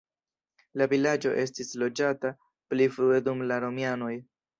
[0.81, 2.31] La vilaĝo estis loĝata
[2.71, 4.11] pli frue dum la romianoj.